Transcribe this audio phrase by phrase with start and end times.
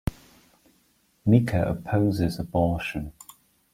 [1.27, 3.13] Mica opposes abortion.